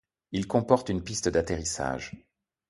Il 0.31 0.47
comporte 0.47 0.89
une 0.89 1.03
piste 1.03 1.29
d'atterrissage. 1.29 2.15